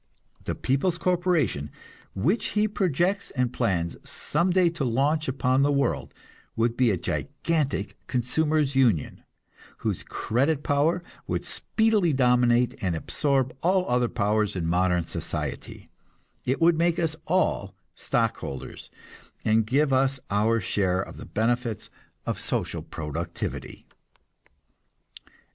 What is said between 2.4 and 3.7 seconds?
he projects and